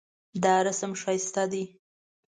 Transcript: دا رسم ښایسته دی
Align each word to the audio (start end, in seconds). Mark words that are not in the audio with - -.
دا 0.43 0.55
رسم 0.67 0.91
ښایسته 1.01 1.43
دی 1.51 1.63